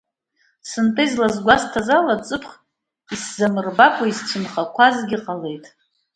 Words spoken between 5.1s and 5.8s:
ҟалеит.